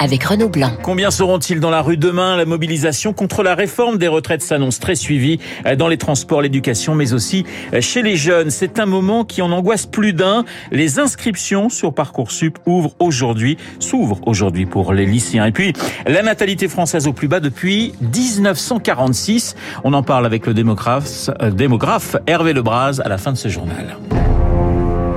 avec 0.00 0.24
Renaud 0.24 0.48
Blanc. 0.48 0.72
Combien 0.82 1.10
seront-ils 1.10 1.60
dans 1.60 1.70
la 1.70 1.82
rue 1.82 1.98
demain? 1.98 2.36
La 2.36 2.46
mobilisation 2.46 3.12
contre 3.12 3.42
la 3.42 3.54
réforme 3.54 3.98
des 3.98 4.08
retraites 4.08 4.42
s'annonce 4.42 4.80
très 4.80 4.94
suivie 4.94 5.38
dans 5.76 5.88
les 5.88 5.98
transports, 5.98 6.40
l'éducation, 6.40 6.94
mais 6.94 7.12
aussi 7.12 7.44
chez 7.80 8.02
les 8.02 8.16
jeunes. 8.16 8.50
C'est 8.50 8.80
un 8.80 8.86
moment 8.86 9.24
qui 9.24 9.42
en 9.42 9.52
angoisse 9.52 9.86
plus 9.86 10.14
d'un. 10.14 10.44
Les 10.72 10.98
inscriptions 10.98 11.68
sur 11.68 11.92
Parcoursup 11.92 12.58
ouvrent 12.66 12.94
aujourd'hui, 12.98 13.58
s'ouvrent 13.78 14.20
aujourd'hui 14.26 14.66
pour 14.66 14.94
les 14.94 15.06
lycéens. 15.06 15.44
Et 15.44 15.52
puis, 15.52 15.74
la 16.06 16.22
natalité 16.22 16.66
française 16.68 17.06
au 17.06 17.12
plus 17.12 17.28
bas 17.28 17.40
depuis 17.40 17.92
1946. 18.00 19.54
On 19.84 19.92
en 19.92 20.02
parle 20.02 20.26
avec 20.26 20.46
le 20.46 20.54
démographe, 20.54 21.30
euh, 21.42 21.50
démographe 21.50 22.16
Hervé 22.26 22.52
Lebras 22.52 23.00
à 23.04 23.08
la 23.08 23.18
fin 23.18 23.32
de 23.32 23.36
ce 23.36 23.48
journal. 23.48 23.96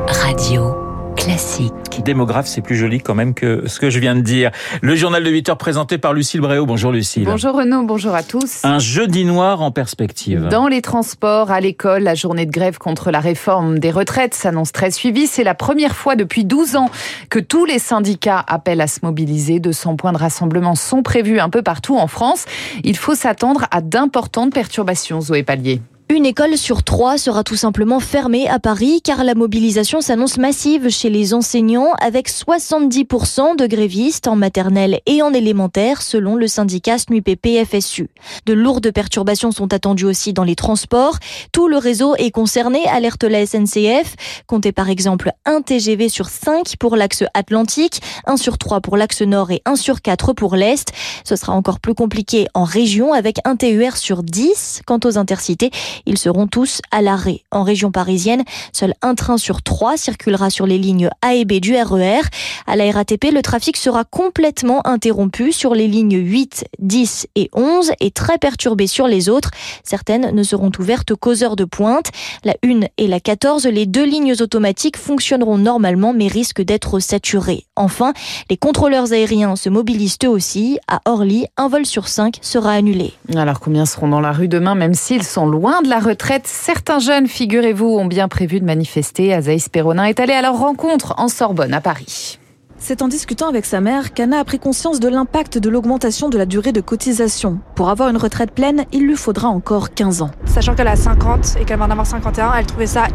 Radio 0.07 0.82
classique. 1.23 1.71
Démographe, 2.03 2.47
c'est 2.47 2.61
plus 2.61 2.75
joli 2.75 2.99
quand 2.99 3.15
même 3.15 3.33
que 3.33 3.63
ce 3.67 3.79
que 3.79 3.89
je 3.89 3.99
viens 3.99 4.15
de 4.15 4.21
dire. 4.21 4.51
Le 4.81 4.93
journal 4.95 5.23
de 5.23 5.29
8 5.29 5.49
heures 5.49 5.57
présenté 5.57 5.97
par 5.97 6.11
Lucille 6.11 6.41
Bréau. 6.41 6.65
Bonjour 6.65 6.91
Lucille. 6.91 7.23
Bonjour 7.23 7.55
Renaud, 7.55 7.83
bonjour 7.83 8.13
à 8.13 8.23
tous. 8.23 8.59
Un 8.63 8.79
jeudi 8.79 9.23
noir 9.23 9.61
en 9.61 9.71
perspective. 9.71 10.47
Dans 10.49 10.67
les 10.67 10.81
transports, 10.81 11.49
à 11.49 11.61
l'école, 11.61 12.03
la 12.03 12.15
journée 12.15 12.45
de 12.45 12.51
grève 12.51 12.77
contre 12.77 13.09
la 13.09 13.21
réforme 13.21 13.79
des 13.79 13.91
retraites 13.91 14.33
s'annonce 14.33 14.73
très 14.73 14.91
suivie. 14.91 15.27
C'est 15.27 15.45
la 15.45 15.55
première 15.55 15.95
fois 15.95 16.17
depuis 16.17 16.43
12 16.43 16.75
ans 16.75 16.89
que 17.29 17.39
tous 17.39 17.63
les 17.63 17.79
syndicats 17.79 18.43
appellent 18.45 18.81
à 18.81 18.87
se 18.87 18.99
mobiliser. 19.03 19.59
200 19.59 19.95
points 19.95 20.11
de 20.11 20.17
rassemblement 20.17 20.75
sont 20.75 21.03
prévus 21.03 21.39
un 21.39 21.49
peu 21.49 21.61
partout 21.61 21.95
en 21.95 22.07
France. 22.07 22.45
Il 22.83 22.97
faut 22.97 23.15
s'attendre 23.15 23.65
à 23.71 23.79
d'importantes 23.79 24.53
perturbations, 24.53 25.21
Zoé 25.21 25.43
Pallier. 25.43 25.79
Une 26.09 26.25
école 26.25 26.57
sur 26.57 26.83
trois 26.83 27.17
sera 27.17 27.43
tout 27.43 27.55
simplement 27.55 27.99
fermée 27.99 28.47
à 28.47 28.59
Paris 28.59 29.01
car 29.01 29.23
la 29.23 29.35
mobilisation 29.35 30.01
s'annonce 30.01 30.37
massive 30.37 30.89
chez 30.89 31.09
les 31.09 31.33
enseignants 31.33 31.93
avec 31.99 32.29
70% 32.29 33.55
de 33.55 33.65
grévistes 33.65 34.27
en 34.27 34.35
maternelle 34.35 34.99
et 35.05 35.21
en 35.21 35.33
élémentaire 35.33 36.01
selon 36.01 36.35
le 36.35 36.47
syndicat 36.47 36.97
SNUPP-FSU. 36.97 38.09
De 38.45 38.53
lourdes 38.53 38.91
perturbations 38.91 39.51
sont 39.51 39.73
attendues 39.73 40.05
aussi 40.05 40.33
dans 40.33 40.43
les 40.43 40.55
transports. 40.55 41.17
Tout 41.51 41.67
le 41.67 41.77
réseau 41.77 42.15
est 42.17 42.31
concerné, 42.31 42.85
alerte 42.85 43.23
la 43.23 43.45
SNCF. 43.45 44.15
Comptez 44.45 44.71
par 44.71 44.89
exemple 44.89 45.31
un 45.45 45.61
TGV 45.61 46.09
sur 46.09 46.27
5 46.27 46.75
pour 46.79 46.95
l'axe 46.95 47.23
Atlantique, 47.33 48.01
1 48.25 48.37
sur 48.37 48.57
3 48.57 48.81
pour 48.81 48.97
l'axe 48.97 49.21
Nord 49.21 49.51
et 49.51 49.61
1 49.65 49.77
sur 49.77 50.01
4 50.01 50.33
pour 50.33 50.57
l'Est. 50.57 50.91
Ce 51.23 51.35
sera 51.37 51.53
encore 51.53 51.79
plus 51.79 51.95
compliqué 51.95 52.47
en 52.53 52.65
région 52.65 53.13
avec 53.13 53.37
un 53.45 53.55
TER 53.55 53.97
sur 53.97 54.21
10. 54.21 54.81
Quant 54.85 54.99
aux 55.05 55.17
intercités, 55.17 55.71
ils 56.05 56.17
seront 56.17 56.47
tous 56.47 56.81
à 56.91 57.01
l'arrêt. 57.01 57.41
En 57.51 57.63
région 57.63 57.91
parisienne, 57.91 58.43
seul 58.71 58.93
un 59.01 59.15
train 59.15 59.37
sur 59.37 59.61
trois 59.61 59.97
circulera 59.97 60.49
sur 60.49 60.65
les 60.65 60.77
lignes 60.77 61.09
A 61.21 61.35
et 61.35 61.45
B 61.45 61.53
du 61.53 61.75
RER. 61.75 62.19
E 62.19 62.21
à 62.67 62.75
la 62.75 62.91
RATP, 62.91 63.31
le 63.33 63.41
trafic 63.41 63.77
sera 63.77 64.03
complètement 64.03 64.85
interrompu 64.87 65.51
sur 65.51 65.75
les 65.75 65.87
lignes 65.87 66.17
8, 66.17 66.65
10 66.79 67.27
et 67.35 67.49
11 67.53 67.91
et 67.99 68.11
très 68.11 68.37
perturbé 68.37 68.87
sur 68.87 69.07
les 69.07 69.29
autres. 69.29 69.51
Certaines 69.83 70.31
ne 70.33 70.43
seront 70.43 70.71
ouvertes 70.79 71.15
qu'aux 71.15 71.43
heures 71.43 71.55
de 71.55 71.65
pointe. 71.65 72.09
La 72.43 72.55
1 72.63 72.87
et 72.97 73.07
la 73.07 73.19
14, 73.19 73.65
les 73.67 73.85
deux 73.85 74.05
lignes 74.05 74.33
automatiques 74.39 74.97
fonctionneront 74.97 75.57
normalement 75.57 76.13
mais 76.13 76.27
risquent 76.27 76.61
d'être 76.61 76.99
saturées. 76.99 77.65
Enfin, 77.75 78.13
les 78.49 78.57
contrôleurs 78.57 79.11
aériens 79.13 79.55
se 79.55 79.69
mobilisent 79.69 80.17
eux 80.23 80.29
aussi. 80.29 80.79
À 80.87 81.01
Orly, 81.05 81.45
un 81.57 81.67
vol 81.67 81.85
sur 81.85 82.07
5 82.07 82.37
sera 82.41 82.71
annulé. 82.71 83.13
Alors 83.35 83.59
combien 83.59 83.85
seront 83.85 84.07
dans 84.07 84.21
la 84.21 84.31
rue 84.31 84.47
demain 84.47 84.75
même 84.75 84.93
s'ils 84.93 85.23
sont 85.23 85.45
loin 85.45 85.81
de 85.83 85.89
la 85.89 85.99
retraite. 85.99 86.47
Certains 86.47 86.99
jeunes, 86.99 87.27
figurez-vous, 87.27 87.85
ont 87.85 88.05
bien 88.05 88.27
prévu 88.27 88.59
de 88.59 88.65
manifester. 88.65 89.33
Azaïs 89.33 89.69
Perronin 89.69 90.05
est 90.05 90.19
allé 90.19 90.33
à 90.33 90.41
leur 90.41 90.57
rencontre 90.57 91.13
en 91.17 91.27
Sorbonne, 91.27 91.73
à 91.73 91.81
Paris. 91.81 92.39
C'est 92.85 93.01
en 93.01 93.07
discutant 93.07 93.47
avec 93.47 93.63
sa 93.63 93.79
mère 93.79 94.13
qu'Anna 94.13 94.39
a 94.39 94.43
pris 94.43 94.59
conscience 94.59 94.99
de 94.99 95.07
l'impact 95.07 95.57
de 95.57 95.69
l'augmentation 95.69 96.27
de 96.27 96.37
la 96.37 96.45
durée 96.45 96.73
de 96.73 96.81
cotisation. 96.81 97.59
Pour 97.75 97.89
avoir 97.89 98.09
une 98.09 98.17
retraite 98.17 98.51
pleine, 98.51 98.83
il 98.91 99.07
lui 99.07 99.15
faudra 99.15 99.47
encore 99.47 99.93
15 99.93 100.21
ans. 100.21 100.31
Sachant 100.43 100.75
qu'elle 100.75 100.89
a 100.89 100.97
50 100.97 101.55
et 101.61 101.63
qu'elle 101.63 101.79
va 101.79 101.85
en 101.85 101.91
avoir 101.91 102.05
51, 102.05 102.51
elle 102.55 102.65
trouvait 102.65 102.85
ça 102.85 103.05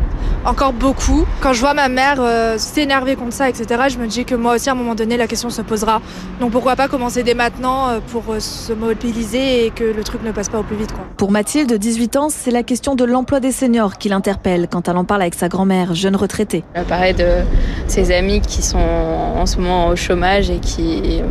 encore 0.47 0.73
beaucoup. 0.73 1.27
Quand 1.43 1.53
je 1.53 1.61
vois 1.61 1.75
ma 1.75 1.91
mère 1.91 2.17
euh, 2.19 2.57
s'énerver 2.57 3.15
contre 3.15 3.35
ça, 3.35 3.51
etc., 3.51 3.89
je 3.91 3.99
me 3.99 4.07
dis 4.07 4.25
que 4.25 4.35
moi 4.35 4.55
aussi, 4.55 4.71
à 4.71 4.73
un 4.73 4.75
moment 4.75 4.95
donné, 4.95 5.19
la 5.19 5.27
question 5.27 5.51
se 5.51 5.61
posera. 5.61 6.01
Donc 6.41 6.53
pourquoi 6.53 6.75
pas 6.75 6.89
commencer 6.89 7.23
dès 7.23 7.35
maintenant 7.35 7.91
euh, 7.91 7.99
pour 8.01 8.23
euh, 8.31 8.41
se 8.41 8.73
mobiliser 8.73 9.67
et 9.67 9.71
que 9.71 9.85
le 9.85 10.03
truc 10.03 10.23
ne 10.23 10.33
passe 10.33 10.49
pas 10.49 10.61
au 10.61 10.63
plus 10.63 10.77
vite. 10.77 10.95
Quoi. 10.95 11.05
Pour 11.19 11.31
Mathilde, 11.31 11.75
18 11.75 12.17
ans, 12.17 12.29
c'est 12.31 12.53
la 12.53 12.63
question 12.63 12.95
de 12.95 13.05
l'emploi 13.05 13.39
des 13.39 13.53
seniors 13.53 13.99
qui 13.99 14.09
l'interpelle 14.09 14.67
quand 14.71 14.89
elle 14.89 14.97
en 14.97 15.05
parle 15.05 15.21
avec 15.21 15.35
sa 15.35 15.49
grand-mère, 15.49 15.95
jeune 15.95 16.17
retraitée. 16.17 16.65
Elle 16.73 17.17
de 17.17 17.45
ses 17.87 18.13
amis 18.13 18.41
qui 18.41 18.63
sont 18.63 18.79
en 18.79 19.45
ce 19.45 19.58
au 19.59 19.97
chômage 19.97 20.51
et 20.51 20.59
qui 20.59 21.21
euh, 21.21 21.23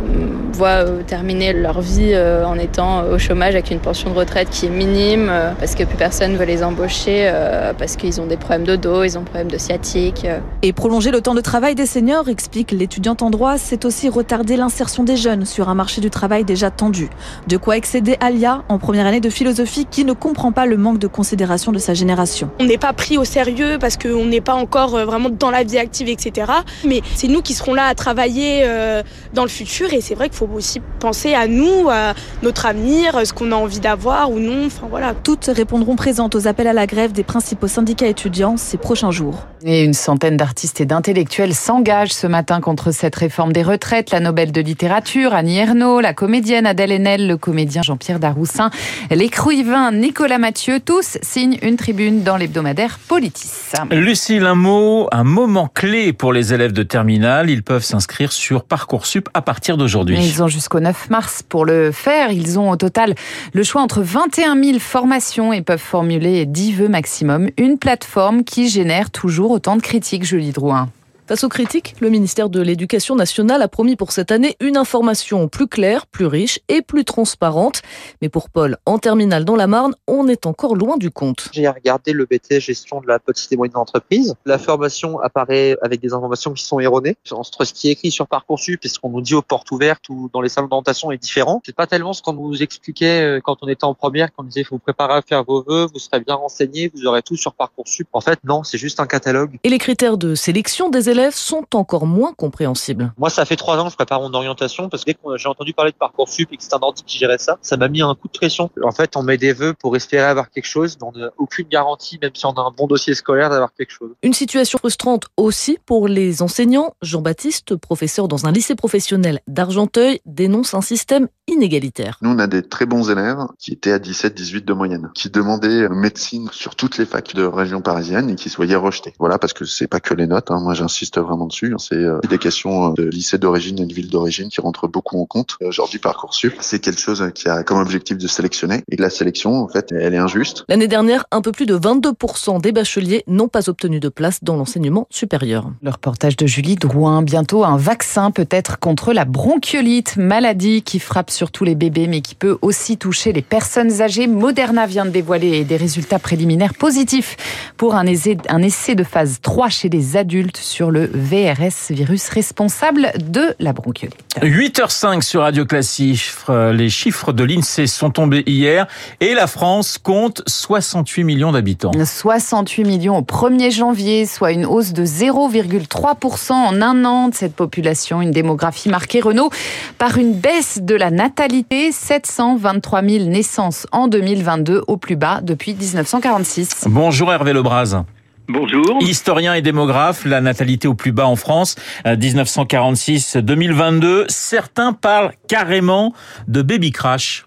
voient 0.52 0.84
euh, 0.84 1.02
terminer 1.06 1.52
leur 1.52 1.80
vie 1.80 2.10
euh, 2.12 2.44
en 2.44 2.58
étant 2.58 3.04
au 3.04 3.18
chômage 3.18 3.54
avec 3.54 3.70
une 3.70 3.78
pension 3.78 4.10
de 4.10 4.14
retraite 4.14 4.50
qui 4.50 4.66
est 4.66 4.70
minime 4.70 5.32
parce 5.58 5.74
que 5.74 5.84
plus 5.84 5.96
personne 5.96 6.36
veut 6.36 6.44
les 6.44 6.62
embaucher 6.62 7.32
parce 7.78 7.96
qu'ils 7.96 8.20
ont 8.20 8.26
des 8.26 8.36
problèmes 8.36 8.64
de 8.64 8.76
dos, 8.76 9.04
ils 9.04 9.16
ont 9.16 9.22
des 9.22 9.26
problèmes 9.26 9.50
de 9.50 9.58
sciatique. 9.58 10.26
Et 10.62 10.72
prolonger 10.72 11.10
le 11.10 11.20
temps 11.20 11.34
de 11.34 11.40
travail 11.40 11.74
des 11.74 11.86
seniors, 11.86 12.28
explique 12.28 12.72
l'étudiante 12.72 13.22
en 13.22 13.30
droit, 13.30 13.58
c'est 13.58 13.84
aussi 13.84 14.08
retarder 14.08 14.56
l'insertion 14.56 15.04
des 15.04 15.16
jeunes 15.16 15.44
sur 15.44 15.68
un 15.68 15.74
marché 15.74 16.00
du 16.00 16.10
travail 16.10 16.44
déjà 16.44 16.70
tendu. 16.70 17.08
De 17.46 17.56
quoi 17.56 17.76
excéder 17.76 18.16
Alia 18.20 18.62
en 18.68 18.78
première 18.78 19.06
année 19.06 19.20
de 19.20 19.30
philosophie 19.30 19.86
qui 19.86 20.04
ne 20.04 20.12
comprend 20.12 20.52
pas 20.52 20.66
le 20.66 20.76
manque 20.76 20.98
de 20.98 21.06
considération 21.06 21.72
de 21.72 21.78
sa 21.78 21.94
génération. 21.94 22.50
On 22.60 22.64
n'est 22.64 22.78
pas 22.78 22.92
pris 22.92 23.18
au 23.18 23.24
sérieux 23.24 23.78
parce 23.80 23.96
qu'on 23.96 24.26
n'est 24.26 24.40
pas 24.40 24.54
encore 24.54 24.90
vraiment 24.90 25.30
dans 25.30 25.50
la 25.50 25.64
vie 25.64 25.78
active, 25.78 26.08
etc. 26.08 26.52
Mais 26.84 27.00
c'est 27.14 27.28
nous 27.28 27.42
qui 27.42 27.54
serons 27.54 27.74
là 27.74 27.86
à 27.86 27.94
travailler 27.94 28.07
travailler 28.08 28.62
euh, 28.64 29.02
dans 29.34 29.42
le 29.42 29.50
futur 29.50 29.92
et 29.92 30.00
c'est 30.00 30.14
vrai 30.14 30.30
qu'il 30.30 30.38
faut 30.38 30.48
aussi 30.54 30.80
penser 30.98 31.34
à 31.34 31.46
nous, 31.46 31.90
à 31.90 32.14
notre 32.42 32.64
avenir, 32.64 33.20
ce 33.26 33.34
qu'on 33.34 33.52
a 33.52 33.54
envie 33.54 33.80
d'avoir 33.80 34.30
ou 34.30 34.38
non. 34.38 34.64
Enfin 34.64 34.86
voilà. 34.88 35.12
Toutes 35.12 35.44
répondront 35.44 35.94
présentes 35.94 36.34
aux 36.34 36.48
appels 36.48 36.68
à 36.68 36.72
la 36.72 36.86
grève 36.86 37.12
des 37.12 37.22
principaux 37.22 37.68
syndicats 37.68 38.06
étudiants 38.06 38.56
ces 38.56 38.78
prochains 38.78 39.10
jours. 39.10 39.46
Et 39.62 39.84
une 39.84 39.92
centaine 39.92 40.38
d'artistes 40.38 40.80
et 40.80 40.86
d'intellectuels 40.86 41.52
s'engagent 41.52 42.14
ce 42.14 42.26
matin 42.26 42.62
contre 42.62 42.92
cette 42.92 43.14
réforme 43.14 43.52
des 43.52 43.62
retraites. 43.62 44.10
La 44.10 44.20
Nobel 44.20 44.52
de 44.52 44.60
littérature, 44.62 45.34
Annie 45.34 45.58
Ernaux, 45.58 46.00
la 46.00 46.14
comédienne 46.14 46.64
Adèle 46.64 46.92
Haenel, 46.92 47.26
le 47.26 47.36
comédien 47.36 47.82
Jean-Pierre 47.82 48.20
Daroussin, 48.20 48.70
l'écrivain 49.10 49.92
Nicolas 49.92 50.38
Mathieu, 50.38 50.80
tous 50.80 51.18
signent 51.20 51.58
une 51.60 51.76
tribune 51.76 52.22
dans 52.22 52.38
l'hebdomadaire 52.38 52.98
Politis. 53.06 53.50
Lucille, 53.90 54.46
un 54.46 54.54
mot, 54.54 55.08
un 55.12 55.24
moment 55.24 55.68
clé 55.74 56.14
pour 56.14 56.32
les 56.32 56.54
élèves 56.54 56.72
de 56.72 56.84
terminale. 56.84 57.50
Ils 57.50 57.62
peuvent 57.62 57.84
s'inscrire 57.98 58.30
sur 58.30 58.62
Parcoursup 58.62 59.28
à 59.34 59.42
partir 59.42 59.76
d'aujourd'hui. 59.76 60.18
Ils 60.20 60.40
ont 60.40 60.46
jusqu'au 60.46 60.78
9 60.78 61.10
mars 61.10 61.42
pour 61.42 61.64
le 61.64 61.90
faire. 61.90 62.30
Ils 62.30 62.56
ont 62.56 62.70
au 62.70 62.76
total 62.76 63.16
le 63.52 63.62
choix 63.64 63.82
entre 63.82 64.02
21 64.02 64.62
000 64.62 64.78
formations 64.78 65.52
et 65.52 65.62
peuvent 65.62 65.80
formuler 65.80 66.46
10 66.46 66.74
vœux 66.74 66.88
maximum. 66.88 67.48
Une 67.56 67.76
plateforme 67.76 68.44
qui 68.44 68.68
génère 68.68 69.10
toujours 69.10 69.50
autant 69.50 69.74
de 69.74 69.82
critiques, 69.82 70.24
Julie 70.24 70.52
Drouin. 70.52 70.88
Face 71.28 71.44
aux 71.44 71.50
critiques, 71.50 71.94
le 72.00 72.08
ministère 72.08 72.48
de 72.48 72.58
l'Éducation 72.62 73.14
nationale 73.14 73.60
a 73.60 73.68
promis 73.68 73.96
pour 73.96 74.12
cette 74.12 74.32
année 74.32 74.56
une 74.60 74.78
information 74.78 75.46
plus 75.48 75.66
claire, 75.66 76.06
plus 76.06 76.24
riche 76.24 76.58
et 76.70 76.80
plus 76.80 77.04
transparente. 77.04 77.82
Mais 78.22 78.30
pour 78.30 78.48
Paul, 78.48 78.78
en 78.86 78.96
terminale 78.96 79.44
dans 79.44 79.54
la 79.54 79.66
Marne, 79.66 79.94
on 80.06 80.26
est 80.26 80.46
encore 80.46 80.74
loin 80.74 80.96
du 80.96 81.10
compte. 81.10 81.50
J'ai 81.52 81.68
regardé 81.68 82.14
le 82.14 82.24
BT 82.24 82.60
gestion 82.60 83.02
de 83.02 83.06
la 83.06 83.18
petite 83.18 83.52
et 83.52 83.58
moyenne 83.58 83.76
entreprise. 83.76 84.36
La 84.46 84.56
formation 84.56 85.20
apparaît 85.20 85.76
avec 85.82 86.00
des 86.00 86.14
informations 86.14 86.54
qui 86.54 86.64
sont 86.64 86.80
erronées. 86.80 87.18
Entre 87.30 87.66
ce 87.66 87.74
qui 87.74 87.88
est 87.88 87.92
écrit 87.92 88.10
sur 88.10 88.26
Parcoursup 88.26 88.82
et 88.82 88.88
ce 88.88 88.98
qu'on 88.98 89.10
nous 89.10 89.20
dit 89.20 89.34
aux 89.34 89.42
portes 89.42 89.70
ouvertes 89.70 90.08
ou 90.08 90.30
dans 90.32 90.40
les 90.40 90.48
salles 90.48 90.70
d'orientation 90.70 91.12
est 91.12 91.18
différent. 91.18 91.60
C'est 91.66 91.76
pas 91.76 91.86
tellement 91.86 92.14
ce 92.14 92.22
qu'on 92.22 92.32
nous 92.32 92.62
expliquait 92.62 93.20
euh, 93.20 93.40
quand 93.44 93.58
on 93.60 93.68
était 93.68 93.84
en 93.84 93.92
première, 93.92 94.32
qu'on 94.32 94.44
disait 94.44 94.64
faut 94.64 94.76
vous 94.76 94.78
préparer 94.78 95.12
à 95.12 95.20
faire 95.20 95.44
vos 95.44 95.62
vœux, 95.62 95.88
vous 95.92 95.98
serez 95.98 96.20
bien 96.20 96.36
renseigné, 96.36 96.90
vous 96.94 97.04
aurez 97.04 97.20
tout 97.20 97.36
sur 97.36 97.52
Parcoursup. 97.52 98.08
En 98.14 98.22
fait, 98.22 98.38
non, 98.44 98.64
c'est 98.64 98.78
juste 98.78 98.98
un 98.98 99.06
catalogue. 99.06 99.58
Et 99.62 99.68
les 99.68 99.78
critères 99.78 100.16
de 100.16 100.34
sélection 100.34 100.88
des 100.88 101.10
élèves 101.10 101.17
sont 101.30 101.66
encore 101.74 102.06
moins 102.06 102.32
compréhensibles. 102.32 103.12
Moi, 103.18 103.30
ça 103.30 103.44
fait 103.44 103.56
trois 103.56 103.78
ans 103.78 103.84
que 103.84 103.90
je 103.90 103.96
prépare 103.96 104.20
mon 104.20 104.32
orientation 104.32 104.88
parce 104.88 105.04
que 105.04 105.10
dès 105.10 105.14
que 105.14 105.20
j'ai 105.36 105.48
entendu 105.48 105.72
parler 105.72 105.92
de 105.92 105.96
Parcoursup 105.96 106.48
et 106.52 106.56
que 106.56 106.62
c'est 106.62 106.74
un 106.74 106.78
ordi 106.80 107.02
qui 107.04 107.18
gérait 107.18 107.38
ça, 107.38 107.58
ça 107.62 107.76
m'a 107.76 107.88
mis 107.88 108.02
un 108.02 108.14
coup 108.14 108.28
de 108.28 108.38
pression. 108.38 108.70
En 108.82 108.92
fait, 108.92 109.16
on 109.16 109.22
met 109.22 109.36
des 109.36 109.52
vœux 109.52 109.74
pour 109.74 109.96
espérer 109.96 110.24
avoir 110.24 110.50
quelque 110.50 110.66
chose, 110.66 110.96
mais 111.00 111.06
on 111.06 111.18
n'a 111.18 111.30
aucune 111.38 111.68
garantie, 111.68 112.18
même 112.20 112.30
si 112.34 112.46
on 112.46 112.52
a 112.52 112.60
un 112.60 112.70
bon 112.70 112.86
dossier 112.86 113.14
scolaire, 113.14 113.50
d'avoir 113.50 113.72
quelque 113.72 113.92
chose. 113.92 114.10
Une 114.22 114.32
situation 114.32 114.78
frustrante 114.78 115.26
aussi 115.36 115.78
pour 115.86 116.08
les 116.08 116.42
enseignants. 116.42 116.94
Jean-Baptiste, 117.02 117.76
professeur 117.76 118.28
dans 118.28 118.46
un 118.46 118.52
lycée 118.52 118.74
professionnel 118.74 119.40
d'Argenteuil, 119.46 120.20
dénonce 120.26 120.74
un 120.74 120.80
système 120.80 121.28
inégalitaire. 121.46 122.18
Nous, 122.22 122.30
on 122.30 122.38
a 122.38 122.46
des 122.46 122.62
très 122.62 122.86
bons 122.86 123.10
élèves 123.10 123.38
qui 123.58 123.72
étaient 123.72 123.92
à 123.92 123.98
17-18 123.98 124.64
de 124.64 124.72
moyenne, 124.72 125.10
qui 125.14 125.30
demandaient 125.30 125.88
médecine 125.88 126.48
sur 126.52 126.76
toutes 126.76 126.98
les 126.98 127.06
facs 127.06 127.34
de 127.34 127.44
région 127.44 127.80
parisienne 127.80 128.30
et 128.30 128.34
qui 128.34 128.50
se 128.50 128.56
voyaient 128.56 128.76
rejetés. 128.76 129.14
Voilà, 129.18 129.38
parce 129.38 129.52
que 129.52 129.64
c'est 129.64 129.86
pas 129.86 130.00
que 130.00 130.14
les 130.14 130.26
notes, 130.26 130.50
hein. 130.50 130.60
moi 130.60 130.74
j'insiste 130.74 131.07
vraiment 131.16 131.46
dessus, 131.46 131.74
c'est 131.78 131.94
euh, 131.94 132.20
des 132.28 132.38
questions 132.38 132.90
de 132.90 133.04
lycée 133.04 133.38
d'origine 133.38 133.78
et 133.78 133.86
de 133.86 133.94
ville 133.94 134.10
d'origine 134.10 134.48
qui 134.48 134.60
rentrent 134.60 134.88
beaucoup 134.88 135.20
en 135.20 135.26
compte. 135.26 135.56
Aujourd'hui, 135.60 135.98
Parcoursup, 135.98 136.54
c'est 136.60 136.78
quelque 136.78 137.00
chose 137.00 137.30
qui 137.34 137.48
a 137.48 137.62
comme 137.62 137.78
objectif 137.78 138.18
de 138.18 138.26
sélectionner 138.26 138.82
et 138.90 138.96
la 138.96 139.10
sélection, 139.10 139.54
en 139.62 139.68
fait, 139.68 139.92
elle 139.92 140.14
est 140.14 140.18
injuste. 140.18 140.64
L'année 140.68 140.88
dernière, 140.88 141.24
un 141.30 141.40
peu 141.40 141.52
plus 141.52 141.66
de 141.66 141.76
22% 141.76 142.60
des 142.60 142.72
bacheliers 142.72 143.24
n'ont 143.26 143.48
pas 143.48 143.68
obtenu 143.68 144.00
de 144.00 144.08
place 144.08 144.42
dans 144.42 144.56
l'enseignement 144.56 145.06
supérieur. 145.10 145.70
Le 145.82 145.90
reportage 145.90 146.36
de 146.36 146.46
Julie 146.46 146.76
Drouin. 146.76 147.22
Bientôt 147.22 147.64
un 147.64 147.76
vaccin 147.76 148.30
peut-être 148.30 148.78
contre 148.78 149.12
la 149.12 149.24
bronchiolite, 149.24 150.16
maladie 150.16 150.82
qui 150.82 150.98
frappe 150.98 151.30
surtout 151.30 151.64
les 151.64 151.74
bébés 151.74 152.06
mais 152.06 152.20
qui 152.20 152.34
peut 152.34 152.58
aussi 152.62 152.96
toucher 152.96 153.32
les 153.32 153.42
personnes 153.42 154.00
âgées. 154.00 154.26
Moderna 154.26 154.86
vient 154.86 155.04
de 155.04 155.10
dévoiler 155.10 155.64
des 155.64 155.76
résultats 155.76 156.18
préliminaires 156.18 156.74
positifs 156.74 157.36
pour 157.76 157.94
un 157.94 158.06
essai, 158.06 158.36
un 158.48 158.62
essai 158.62 158.94
de 158.94 159.04
phase 159.04 159.38
3 159.42 159.68
chez 159.68 159.88
les 159.88 160.16
adultes 160.16 160.56
sur 160.56 160.90
le 160.90 160.97
VRS, 161.12 161.90
virus 161.90 162.28
responsable 162.28 163.12
de 163.18 163.54
la 163.58 163.72
bronchiolite. 163.72 164.18
8h05 164.40 165.22
sur 165.22 165.42
Radio 165.42 165.64
Classique. 165.64 166.32
Les 166.48 166.90
chiffres 166.90 167.32
de 167.32 167.44
l'INSEE 167.44 167.86
sont 167.86 168.10
tombés 168.10 168.42
hier 168.46 168.86
et 169.20 169.34
la 169.34 169.46
France 169.46 169.98
compte 169.98 170.42
68 170.46 171.24
millions 171.24 171.52
d'habitants. 171.52 171.92
68 171.92 172.84
millions 172.84 173.18
au 173.18 173.22
1er 173.22 173.70
janvier, 173.70 174.26
soit 174.26 174.52
une 174.52 174.66
hausse 174.66 174.92
de 174.92 175.04
0,3% 175.04 176.52
en 176.52 176.82
un 176.82 177.04
an 177.04 177.28
de 177.28 177.34
cette 177.34 177.54
population. 177.54 178.22
Une 178.22 178.30
démographie 178.30 178.88
marquée, 178.88 179.20
Renault, 179.20 179.50
par 179.98 180.18
une 180.18 180.32
baisse 180.32 180.80
de 180.82 180.94
la 180.94 181.10
natalité. 181.10 181.92
723 181.92 183.02
000 183.02 183.24
naissances 183.24 183.86
en 183.92 184.08
2022, 184.08 184.84
au 184.86 184.96
plus 184.96 185.16
bas 185.16 185.40
depuis 185.42 185.74
1946. 185.74 186.84
Bonjour 186.88 187.32
Hervé 187.32 187.52
Lebras. 187.52 188.04
Bonjour. 188.48 188.96
Historien 189.02 189.52
et 189.52 189.60
démographe, 189.60 190.24
la 190.24 190.40
natalité 190.40 190.88
au 190.88 190.94
plus 190.94 191.12
bas 191.12 191.26
en 191.26 191.36
France, 191.36 191.76
1946-2022. 192.06 194.04
Euh, 194.04 194.24
Certains 194.28 194.94
parlent 194.94 195.32
carrément 195.48 196.14
de 196.46 196.62
baby 196.62 196.90
crash. 196.90 197.44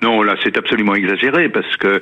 Non, 0.00 0.22
là, 0.22 0.36
c'est 0.42 0.56
absolument 0.56 0.94
exagéré 0.94 1.50
parce 1.50 1.76
que 1.76 2.00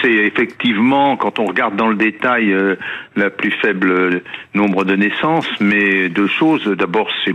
c'est 0.00 0.12
effectivement, 0.12 1.16
quand 1.16 1.40
on 1.40 1.46
regarde 1.46 1.74
dans 1.74 1.88
le 1.88 1.96
détail, 1.96 2.52
euh, 2.52 2.76
la 3.16 3.30
plus 3.30 3.50
faible 3.50 4.22
nombre 4.54 4.84
de 4.84 4.94
naissances, 4.94 5.48
mais 5.58 6.08
deux 6.08 6.28
choses. 6.28 6.64
D'abord, 6.64 7.08
c'est 7.24 7.34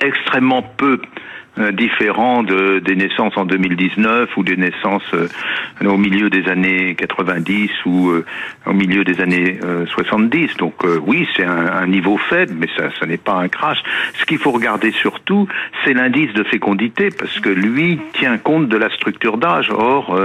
extrêmement 0.00 0.62
peu 0.62 0.92
euh, 0.94 1.06
différent 1.72 2.42
de, 2.42 2.78
des 2.78 2.96
naissances 2.96 3.36
en 3.36 3.44
2019 3.44 4.36
ou 4.36 4.42
des 4.42 4.56
naissances 4.56 5.02
euh, 5.14 5.28
au 5.84 5.96
milieu 5.96 6.30
des 6.30 6.48
années 6.48 6.94
90 6.94 7.70
ou 7.86 8.10
euh, 8.10 8.24
au 8.66 8.72
milieu 8.72 9.04
des 9.04 9.20
années 9.20 9.58
70. 9.86 10.56
Donc 10.56 10.84
oui, 11.06 11.26
c'est 11.36 11.44
un, 11.44 11.66
un, 11.66 11.86
niveau 11.86 12.16
faible, 12.16 12.54
mais 12.58 12.68
ça, 12.76 12.90
ça 12.98 13.06
n'est 13.06 13.16
pas 13.16 13.34
un 13.34 13.48
crash. 13.48 13.82
Ce 14.14 14.24
qu'il 14.24 14.38
faut 14.38 14.50
regarder 14.50 14.92
surtout, 14.92 15.48
c'est 15.84 15.94
l'indice 15.94 16.32
de 16.34 16.44
fécondité, 16.44 17.08
parce 17.10 17.38
que 17.40 17.48
lui 17.48 17.98
tient 18.14 18.38
compte 18.38 18.68
de 18.68 18.76
la 18.76 18.90
structure 18.90 19.38
d'âge. 19.38 19.70
Or, 19.70 20.18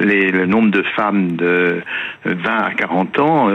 les, 0.00 0.30
le 0.30 0.46
nombre 0.46 0.70
de 0.70 0.82
femmes 0.82 1.36
de 1.36 1.82
20 2.24 2.34
à 2.50 2.70
40 2.74 3.18
ans 3.18 3.50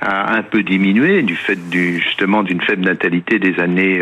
a 0.00 0.34
un 0.34 0.42
peu 0.42 0.62
diminué 0.62 1.22
du 1.22 1.36
fait 1.36 1.58
du, 1.68 1.98
justement 1.98 2.42
d'une 2.42 2.60
faible 2.60 2.84
natalité 2.84 3.38
des 3.38 3.58
années 3.60 4.00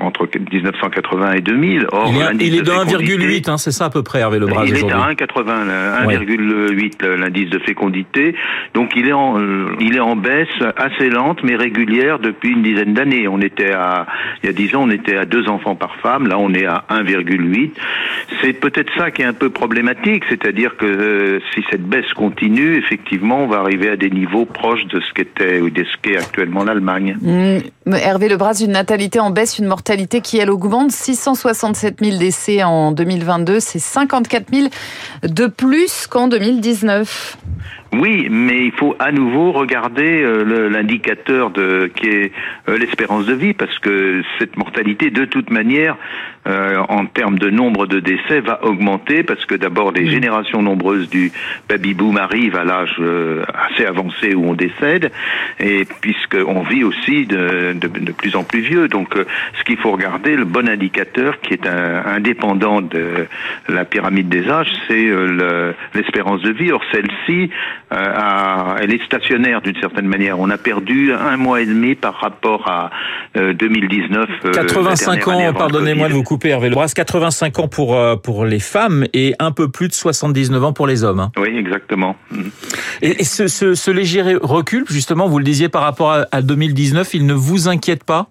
entre 0.00 0.26
1980 0.26 1.32
et 1.32 1.40
2000. 1.40 1.86
Or, 1.92 2.12
il 2.38 2.54
est, 2.54 2.62
de 2.62 2.70
1,8, 2.70 3.50
hein, 3.50 3.58
c'est 3.58 3.70
ça 3.70 3.86
à 3.86 3.90
peu 3.90 4.02
près, 4.02 4.20
Hervé 4.20 4.38
Lebras 4.38 4.64
Il 4.66 4.76
est 4.76 4.90
à 4.90 5.10
1,80, 5.10 5.68
1,8 6.06 7.06
l'indice 7.06 7.50
de 7.50 7.58
fécondité. 7.58 8.34
Donc 8.74 8.92
il 8.96 9.08
est 9.08 9.12
en, 9.12 9.38
il 9.80 9.96
est 9.96 10.00
en 10.00 10.16
baisse 10.16 10.48
assez 10.76 11.08
lente 11.08 11.42
mais 11.42 11.56
régulière 11.56 12.18
depuis 12.18 12.50
une 12.50 12.62
dizaine 12.62 12.94
d'années. 12.94 13.28
On 13.28 13.40
était 13.40 13.72
à, 13.72 14.06
il 14.42 14.46
y 14.46 14.48
a 14.48 14.52
10 14.52 14.76
ans, 14.76 14.82
on 14.84 14.90
était 14.90 15.16
à 15.16 15.24
deux 15.24 15.48
enfants 15.48 15.74
par 15.74 15.96
femme. 15.96 16.26
Là, 16.26 16.38
on 16.38 16.52
est 16.52 16.66
à 16.66 16.84
1,8. 16.90 17.70
C'est 18.42 18.52
peut-être 18.54 18.92
ça 18.96 19.10
qui 19.10 19.22
est 19.22 19.26
un 19.26 19.32
peu 19.32 19.50
problématique, 19.50 20.24
c'est-à-dire 20.28 20.76
que 20.76 20.86
euh, 20.86 21.40
si 21.54 21.64
cette 21.70 21.86
baisse 21.86 22.12
continue, 22.14 22.76
effectivement, 22.76 23.44
on 23.44 23.46
va 23.46 23.58
arriver 23.58 23.90
à 23.90 23.96
des 23.96 24.10
niveaux 24.10 24.44
proches 24.44 24.86
de 24.86 25.00
ce 25.00 25.12
qu'était 25.12 25.60
ou 25.60 25.70
de 25.70 25.84
ce 25.84 25.96
qu'est 26.02 26.16
actuellement 26.16 26.64
l'Allemagne. 26.64 27.16
Mmh. 27.20 27.94
Hervé 27.94 28.28
Lebras, 28.28 28.62
une 28.64 28.72
natalité 28.72 29.20
en 29.20 29.30
baisse, 29.30 29.58
une 29.58 29.61
mortalité 29.66 30.20
qui, 30.20 30.38
elle, 30.38 30.50
augmente. 30.50 30.90
667 30.92 31.96
000 32.02 32.18
décès 32.18 32.62
en 32.62 32.92
2022, 32.92 33.60
c'est 33.60 33.78
54 33.78 34.46
000 34.52 34.68
de 35.22 35.46
plus 35.46 36.06
qu'en 36.06 36.28
2019. 36.28 37.36
Oui, 37.94 38.28
mais 38.30 38.64
il 38.64 38.72
faut 38.72 38.96
à 38.98 39.12
nouveau 39.12 39.52
regarder 39.52 40.22
euh, 40.22 40.70
l'indicateur 40.70 41.50
de 41.50 41.90
qui 41.94 42.08
est 42.08 42.32
euh, 42.66 42.78
l'espérance 42.78 43.26
de 43.26 43.34
vie, 43.34 43.52
parce 43.52 43.78
que 43.80 44.22
cette 44.38 44.56
mortalité, 44.56 45.10
de 45.10 45.26
toute 45.26 45.50
manière, 45.50 45.98
euh, 46.48 46.78
en 46.88 47.04
termes 47.04 47.38
de 47.38 47.50
nombre 47.50 47.86
de 47.86 48.00
décès, 48.00 48.40
va 48.40 48.64
augmenter, 48.64 49.22
parce 49.22 49.44
que 49.44 49.54
d'abord 49.54 49.92
les 49.92 50.08
générations 50.08 50.62
nombreuses 50.62 51.10
du 51.10 51.32
baby 51.68 51.92
boom 51.92 52.16
arrivent 52.16 52.56
à 52.56 52.64
l'âge 52.64 52.98
assez 53.68 53.84
avancé 53.84 54.34
où 54.34 54.46
on 54.48 54.54
décède, 54.54 55.12
et 55.60 55.84
puisqu'on 56.00 56.62
vit 56.62 56.84
aussi 56.84 57.26
de, 57.26 57.74
de, 57.74 57.88
de, 57.88 58.12
plus 58.12 58.36
en 58.36 58.42
plus 58.42 58.60
vieux. 58.60 58.88
Donc, 58.88 59.14
ce 59.58 59.64
qu'il 59.64 59.76
faut 59.76 59.92
regarder, 59.92 60.34
le 60.34 60.46
bon 60.46 60.66
indicateur 60.66 61.40
qui 61.40 61.52
est 61.52 61.66
un, 61.66 62.06
indépendant 62.06 62.80
de 62.80 63.26
la 63.68 63.84
pyramide 63.84 64.30
des 64.30 64.48
âges, 64.48 64.72
c'est 64.88 65.10
l'espérance 65.94 66.40
de 66.40 66.52
vie. 66.52 66.72
Or, 66.72 66.82
celle-ci 66.90 67.50
euh, 67.92 68.76
elle 68.80 68.94
est 68.94 69.04
stationnaire 69.04 69.60
d'une 69.60 69.78
certaine 69.80 70.06
manière. 70.06 70.40
On 70.40 70.50
a 70.50 70.58
perdu 70.58 71.12
un 71.12 71.36
mois 71.36 71.60
et 71.60 71.66
demi 71.66 71.94
par 71.94 72.14
rapport 72.14 72.68
à 72.68 72.90
2019. 73.34 74.28
Euh, 74.44 74.52
85 74.52 75.28
euh, 75.28 75.30
ans, 75.30 75.52
pardonnez-moi 75.52 76.08
de 76.08 76.14
vous 76.14 76.22
couper 76.22 76.48
Hervé 76.50 76.68
Lebras, 76.68 76.92
85 76.94 77.58
ans 77.58 77.68
pour, 77.68 77.98
pour 78.22 78.44
les 78.44 78.60
femmes 78.60 79.06
et 79.12 79.34
un 79.38 79.52
peu 79.52 79.70
plus 79.70 79.88
de 79.88 79.92
79 79.92 80.64
ans 80.64 80.72
pour 80.72 80.86
les 80.86 81.04
hommes. 81.04 81.20
Hein. 81.20 81.32
Oui, 81.36 81.56
exactement. 81.56 82.16
Et, 83.02 83.24
ce, 83.24 83.46
ce, 83.48 83.74
ce, 83.74 83.90
léger 83.90 84.22
recul, 84.40 84.84
justement, 84.88 85.28
vous 85.28 85.38
le 85.38 85.44
disiez 85.44 85.68
par 85.68 85.82
rapport 85.82 86.12
à, 86.12 86.26
à 86.32 86.42
2019, 86.42 87.14
il 87.14 87.26
ne 87.26 87.34
vous 87.34 87.68
inquiète 87.68 88.04
pas? 88.04 88.28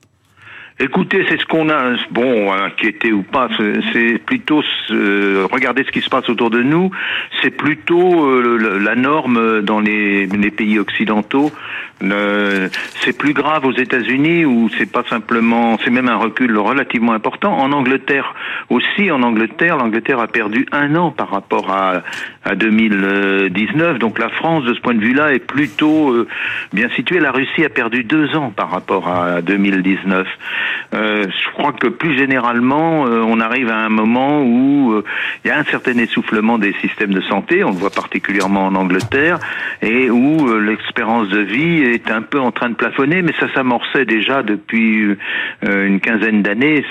Écoutez, 0.83 1.24
c'est 1.30 1.39
ce 1.39 1.45
qu'on 1.45 1.69
a. 1.69 1.94
Bon, 2.10 2.51
inquiété 2.51 3.12
ou 3.13 3.22
pas, 3.22 3.50
c'est 3.94 4.18
plutôt 4.18 4.63
regarder 4.89 5.83
ce 5.83 5.92
qui 5.92 6.01
se 6.01 6.10
passe 6.10 6.28
autour 6.28 6.50
de 6.50 6.63
nous. 6.63 6.89
C'est 7.44 7.51
plutôt 7.51 8.25
euh, 8.25 8.80
la 8.81 8.95
norme 8.95 9.62
dans 9.62 9.80
les, 9.80 10.25
les 10.25 10.50
pays 10.50 10.80
occidentaux. 10.80 11.51
c'est 12.01 13.16
plus 13.16 13.33
grave 13.33 13.63
aux 13.66 13.74
États-Unis 13.74 14.44
où 14.45 14.69
c'est 14.75 14.92
pas 14.92 15.04
simplement, 15.07 15.78
c'est 15.83 15.92
même 15.92 16.10
un 16.10 16.16
recul 16.16 16.57
relativement 16.57 17.13
important. 17.13 17.54
En 17.60 17.72
Angleterre 17.74 18.34
aussi, 18.72 19.12
en 19.12 19.22
Angleterre, 19.22 19.77
l'Angleterre 19.77 20.20
a 20.20 20.27
perdu 20.27 20.65
un 20.72 20.96
an 20.96 21.12
par 21.12 21.29
rapport 21.29 21.70
à, 21.70 22.01
à 22.44 22.55
2019. 22.55 24.00
Donc 24.00 24.17
la 24.17 24.29
France, 24.29 24.63
de 24.63 24.74
ce 24.74 24.79
point 24.82 24.96
de 24.96 25.01
vue-là, 25.01 25.32
est 25.34 25.46
plutôt 25.46 26.12
euh, 26.12 26.27
bien 26.74 26.89
située. 26.96 27.20
La 27.20 27.32
Russie 27.32 27.63
a 27.63 27.70
perdu 27.70 28.03
deux 28.03 28.36
ans 28.36 28.51
par 28.55 28.72
rapport 28.72 29.08
à 29.08 29.44
2019. 29.44 30.27
Euh, 30.94 31.24
je 31.24 31.51
crois 31.54 31.72
que 31.74 31.88
plus 31.88 32.18
généralement, 32.18 33.06
euh, 33.06 33.22
on 33.25 33.40
arrive 33.40 33.70
à 33.70 33.78
un 33.78 33.90
moment 33.90 34.42
où 34.44 34.94
euh, 34.94 35.04
il 35.44 35.48
y 35.48 35.51
a 35.51 35.58
un 35.58 35.63
certain 35.63 35.98
essoufflement 35.98 36.58
des 36.58 36.74
systèmes 36.82 37.13
de 37.13 37.22
santé, 37.22 37.63
on 37.63 37.72
le 37.72 37.78
voit 37.78 37.90
particulièrement 37.90 38.66
en 38.66 38.75
Angleterre, 38.75 39.40
et 39.82 40.10
où 40.10 40.58
l'espérance 40.60 41.30
de 41.30 41.40
vie 41.40 41.84
est 41.84 42.12
un 42.12 42.22
peu 42.22 42.40
en 42.40 42.51
train 42.51 42.70
de 42.70 42.75
plafonner, 42.75 43.22
mais 43.22 43.34
ça 43.40 43.51
s'amorçait 43.54 44.06
déjà 44.06 44.44
depuis 44.44 45.18
une 45.63 46.00
quinzaine 46.00 46.42
d'années, 46.42 46.84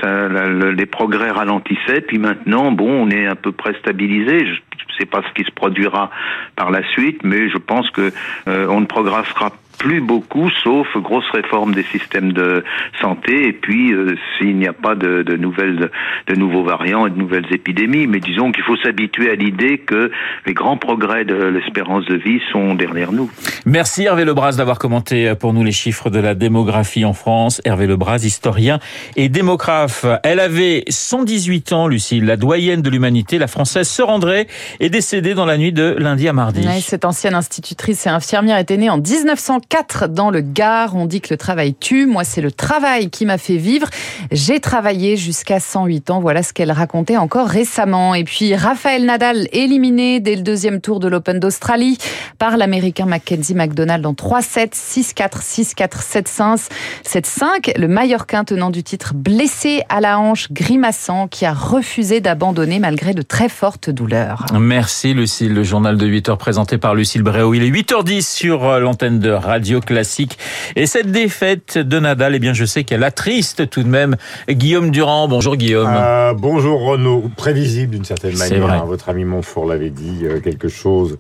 les 0.76 0.86
progrès 0.86 1.30
ralentissaient, 1.30 2.00
puis 2.00 2.18
maintenant, 2.18 2.72
bon, 2.72 3.06
on 3.06 3.10
est 3.10 3.26
à 3.26 3.34
peu 3.34 3.52
près 3.52 3.74
stabilisé. 3.74 4.46
Je 4.46 4.52
ne 4.52 4.98
sais 4.98 5.06
pas 5.06 5.22
ce 5.28 5.32
qui 5.34 5.46
se 5.46 5.52
produira 5.52 6.10
par 6.56 6.70
la 6.70 6.86
suite, 6.90 7.20
mais 7.22 7.48
je 7.48 7.58
pense 7.58 7.90
que 7.90 8.12
on 8.46 8.80
ne 8.80 8.86
progressera 8.86 9.52
plus 9.80 10.02
beaucoup, 10.02 10.50
sauf 10.62 10.86
grosse 10.98 11.28
réforme 11.32 11.74
des 11.74 11.84
systèmes 11.84 12.34
de 12.34 12.62
santé, 13.00 13.48
et 13.48 13.52
puis 13.54 13.92
euh, 13.94 14.14
s'il 14.36 14.58
n'y 14.58 14.68
a 14.68 14.74
pas 14.74 14.94
de, 14.94 15.22
de 15.22 15.36
nouvelles, 15.38 15.90
de 16.28 16.34
nouveaux 16.34 16.62
variants 16.62 17.06
et 17.06 17.10
de 17.10 17.16
nouvelles 17.16 17.46
épidémies. 17.50 18.06
Mais 18.06 18.20
disons 18.20 18.52
qu'il 18.52 18.62
faut 18.62 18.76
s'habituer 18.76 19.30
à 19.30 19.34
l'idée 19.34 19.78
que 19.78 20.10
les 20.44 20.52
grands 20.52 20.76
progrès 20.76 21.24
de 21.24 21.34
l'espérance 21.34 22.04
de 22.04 22.16
vie 22.16 22.40
sont 22.52 22.74
derrière 22.74 23.10
nous. 23.10 23.30
Merci 23.64 24.04
Hervé 24.04 24.26
Lebras 24.26 24.56
d'avoir 24.58 24.78
commenté 24.78 25.32
pour 25.34 25.54
nous 25.54 25.64
les 25.64 25.72
chiffres 25.72 26.10
de 26.10 26.20
la 26.20 26.34
démographie 26.34 27.06
en 27.06 27.14
France. 27.14 27.62
Hervé 27.64 27.86
Lebras, 27.86 28.18
historien 28.18 28.80
et 29.16 29.30
démographe. 29.30 30.04
Elle 30.24 30.40
avait 30.40 30.84
118 30.88 31.72
ans, 31.72 31.88
Lucille, 31.88 32.26
la 32.26 32.36
doyenne 32.36 32.82
de 32.82 32.90
l'humanité, 32.90 33.38
la 33.38 33.46
française 33.46 33.88
Sœur 33.88 34.10
André, 34.10 34.46
est 34.78 34.90
décédée 34.90 35.32
dans 35.32 35.46
la 35.46 35.56
nuit 35.56 35.72
de 35.72 35.96
lundi 35.98 36.28
à 36.28 36.34
mardi. 36.34 36.68
Cette 36.82 37.06
ancienne 37.06 37.34
institutrice 37.34 38.04
et 38.06 38.10
infirmière 38.10 38.58
était 38.58 38.76
née 38.76 38.90
en 38.90 38.98
1915 38.98 39.69
4 39.70 40.08
dans 40.08 40.30
le 40.30 40.40
Gard. 40.40 40.96
On 40.96 41.06
dit 41.06 41.20
que 41.20 41.28
le 41.30 41.36
travail 41.36 41.74
tue. 41.74 42.04
Moi, 42.04 42.24
c'est 42.24 42.40
le 42.40 42.50
travail 42.50 43.08
qui 43.08 43.24
m'a 43.24 43.38
fait 43.38 43.56
vivre. 43.56 43.88
J'ai 44.32 44.58
travaillé 44.58 45.16
jusqu'à 45.16 45.60
108 45.60 46.10
ans. 46.10 46.20
Voilà 46.20 46.42
ce 46.42 46.52
qu'elle 46.52 46.72
racontait 46.72 47.16
encore 47.16 47.46
récemment. 47.46 48.16
Et 48.16 48.24
puis, 48.24 48.54
Raphaël 48.56 49.06
Nadal 49.06 49.46
éliminé 49.52 50.18
dès 50.18 50.34
le 50.34 50.42
deuxième 50.42 50.80
tour 50.80 50.98
de 50.98 51.06
l'Open 51.06 51.38
d'Australie 51.38 51.98
par 52.38 52.56
l'Américain 52.56 53.06
Mackenzie 53.06 53.54
McDonald 53.54 54.04
en 54.04 54.12
3-7, 54.12 54.72
6-4, 54.72 55.40
6-4, 55.40 56.24
7-5, 56.26 56.68
7-5. 57.06 57.78
Le 57.78 57.86
Mallorquin 57.86 58.42
tenant 58.42 58.70
du 58.70 58.82
titre 58.82 59.14
blessé 59.14 59.82
à 59.88 60.00
la 60.00 60.18
hanche, 60.18 60.50
grimaçant, 60.50 61.28
qui 61.28 61.46
a 61.46 61.52
refusé 61.52 62.20
d'abandonner 62.20 62.80
malgré 62.80 63.14
de 63.14 63.22
très 63.22 63.48
fortes 63.48 63.88
douleurs. 63.88 64.46
Merci 64.58 65.14
Lucille. 65.14 65.54
Le 65.54 65.62
journal 65.62 65.96
de 65.96 66.06
8 66.06 66.28
heures 66.30 66.38
présenté 66.38 66.76
par 66.76 66.96
Lucille 66.96 67.22
Bréau. 67.22 67.54
Il 67.54 67.62
est 67.62 67.70
8h10 67.70 68.22
sur 68.22 68.64
euh, 68.64 68.80
l'antenne 68.80 69.20
de 69.20 69.30
Radio. 69.30 69.59
Classique. 69.60 70.38
Et 70.76 70.86
cette 70.86 71.10
défaite 71.10 71.78
de 71.78 72.00
Nadal, 72.00 72.34
eh 72.34 72.38
bien, 72.38 72.52
je 72.52 72.64
sais 72.64 72.84
qu'elle 72.84 73.04
attriste 73.04 73.68
tout 73.70 73.82
de 73.82 73.88
même 73.88 74.16
Guillaume 74.48 74.90
Durand. 74.90 75.28
Bonjour 75.28 75.56
Guillaume. 75.56 75.90
Euh, 75.90 76.34
bonjour 76.34 76.80
Renaud. 76.80 77.30
Prévisible 77.36 77.92
d'une 77.92 78.04
certaine 78.04 78.36
manière. 78.36 78.70
Hein. 78.70 78.84
Votre 78.86 79.08
ami 79.08 79.24
Montfort 79.24 79.66
l'avait 79.66 79.90
dit, 79.90 80.20
euh, 80.24 80.40
quelque 80.40 80.68
chose. 80.68 81.18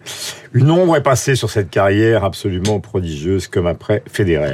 Une 0.52 0.70
ombre 0.70 0.96
est 0.96 1.02
passée 1.02 1.36
sur 1.36 1.50
cette 1.50 1.70
carrière 1.70 2.24
absolument 2.24 2.80
prodigieuse 2.80 3.46
comme 3.46 3.66
après 3.66 4.02
Federer. 4.10 4.52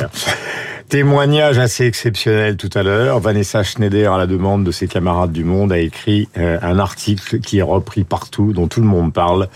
Témoignage 0.89 1.59
assez 1.59 1.85
exceptionnel 1.85 2.57
tout 2.57 2.71
à 2.75 2.85
l'heure. 2.85 3.19
Vanessa 3.19 3.65
Schneider, 3.65 4.13
à 4.13 4.19
la 4.19 4.29
demande 4.29 4.63
de 4.63 4.71
ses 4.71 4.87
camarades 4.87 5.33
du 5.33 5.43
Monde, 5.43 5.73
a 5.73 5.79
écrit 5.79 6.29
euh, 6.39 6.59
un 6.63 6.79
article 6.79 7.41
qui 7.41 7.59
est 7.59 7.63
repris 7.63 8.05
partout, 8.05 8.53
dont 8.53 8.69
tout 8.69 8.81
le 8.81 8.87
monde 8.87 9.13
parle, 9.13 9.49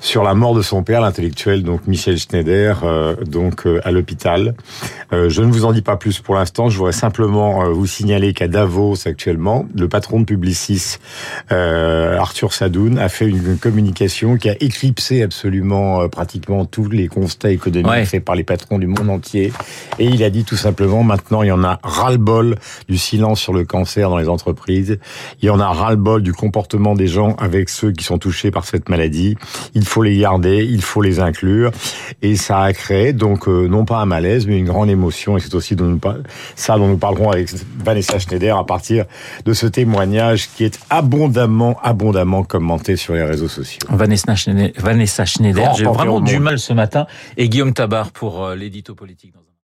sur 0.00 0.24
la 0.24 0.34
mort 0.34 0.52
de 0.52 0.62
son 0.62 0.82
père, 0.82 1.00
l'intellectuel, 1.00 1.62
donc 1.62 1.86
Michel 1.86 2.18
Schneider, 2.18 2.80
euh, 2.82 3.14
donc 3.24 3.68
euh, 3.68 3.80
à 3.84 3.92
l'hôpital. 3.92 4.54
je 5.12 5.42
ne 5.42 5.52
vous 5.52 5.64
en 5.64 5.72
dis 5.72 5.80
pas 5.80 5.96
plus 5.96 6.18
pour 6.18 6.34
l'instant. 6.34 6.68
Je 6.68 6.76
voudrais 6.76 6.90
simplement 6.90 7.70
vous 7.70 7.86
signaler 7.86 8.32
qu'à 8.32 8.48
Davos 8.48 9.06
actuellement, 9.06 9.66
le 9.76 9.88
patron 9.88 10.18
de 10.18 10.24
Publicis, 10.24 10.96
Arthur 11.50 12.52
Sadoun, 12.52 12.98
a 12.98 13.08
fait 13.08 13.28
une 13.28 13.58
communication 13.58 14.36
qui 14.36 14.50
a 14.50 14.56
éclipsé 14.58 15.22
absolument 15.22 16.08
pratiquement 16.08 16.64
tous 16.64 16.90
les 16.90 17.06
constats 17.06 17.52
économiques 17.52 18.06
faits 18.06 18.24
par 18.24 18.34
les 18.34 18.42
patrons 18.42 18.80
du 18.80 18.88
monde 18.88 19.08
entier. 19.08 19.52
Et 20.00 20.06
il 20.06 20.24
a 20.24 20.30
dit 20.30 20.42
tout 20.42 20.56
simplement, 20.64 21.02
maintenant, 21.02 21.42
il 21.42 21.48
y 21.48 21.52
en 21.52 21.62
a 21.62 21.78
ras-le-bol 21.82 22.56
du 22.88 22.98
silence 22.98 23.40
sur 23.40 23.52
le 23.52 23.64
cancer 23.64 24.08
dans 24.10 24.18
les 24.18 24.28
entreprises. 24.28 24.98
Il 25.42 25.46
y 25.46 25.50
en 25.50 25.60
a 25.60 25.68
ras-le-bol 25.68 26.22
du 26.22 26.32
comportement 26.32 26.94
des 26.94 27.06
gens 27.06 27.34
avec 27.36 27.68
ceux 27.68 27.92
qui 27.92 28.04
sont 28.04 28.18
touchés 28.18 28.50
par 28.50 28.64
cette 28.64 28.88
maladie. 28.88 29.36
Il 29.74 29.84
faut 29.84 30.02
les 30.02 30.16
garder, 30.16 30.64
il 30.64 30.82
faut 30.82 31.02
les 31.02 31.20
inclure. 31.20 31.70
Et 32.22 32.36
ça 32.36 32.60
a 32.60 32.72
créé, 32.72 33.12
donc, 33.12 33.46
euh, 33.46 33.68
non 33.68 33.84
pas 33.84 33.98
un 33.98 34.06
malaise, 34.06 34.46
mais 34.46 34.58
une 34.58 34.64
grande 34.64 34.90
émotion. 34.90 35.36
Et 35.36 35.40
c'est 35.40 35.54
aussi 35.54 35.76
dont 35.76 35.84
nous, 35.84 36.00
ça 36.56 36.78
dont 36.78 36.88
nous 36.88 36.98
parlerons 36.98 37.30
avec 37.30 37.50
Vanessa 37.78 38.18
Schneider 38.18 38.56
à 38.56 38.64
partir 38.64 39.04
de 39.44 39.52
ce 39.52 39.66
témoignage 39.66 40.48
qui 40.50 40.64
est 40.64 40.80
abondamment, 40.88 41.78
abondamment 41.82 42.42
commenté 42.42 42.96
sur 42.96 43.14
les 43.14 43.22
réseaux 43.22 43.48
sociaux. 43.48 43.86
Vanessa 43.90 44.34
Schneider, 44.34 44.72
Vanessa 44.82 45.24
Schneider 45.24 45.74
j'ai 45.76 45.84
vraiment 45.84 46.20
du 46.20 46.38
mal 46.38 46.58
ce 46.58 46.72
matin. 46.72 47.06
Et 47.36 47.48
Guillaume 47.48 47.74
Tabar 47.74 48.10
pour 48.12 48.44
euh, 48.44 48.54
l'édito 48.54 48.94
politique. 48.94 49.32
Dans 49.34 49.40
un... 49.40 49.44